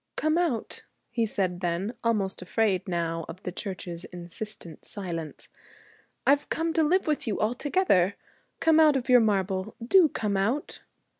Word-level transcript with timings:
'Come 0.15 0.35
out,' 0.35 0.81
he 1.11 1.27
said 1.27 1.59
then, 1.59 1.93
almost 2.03 2.41
afraid 2.41 2.87
now 2.87 3.23
of 3.29 3.43
the 3.43 3.51
church's 3.51 4.03
insistent 4.05 4.83
silence. 4.83 5.47
'I've 6.25 6.49
come 6.49 6.73
to 6.73 6.83
live 6.83 7.05
with 7.05 7.27
you 7.27 7.39
altogether. 7.39 8.15
Come 8.59 8.79
out 8.79 8.95
of 8.95 9.09
your 9.09 9.19
marble, 9.21 9.75
do 9.87 10.09
come 10.09 10.35
out!' 10.35 10.81